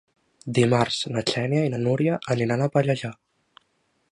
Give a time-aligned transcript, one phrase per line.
[0.57, 3.13] Dimarts na Xènia i na Núria aniran a Pallejà.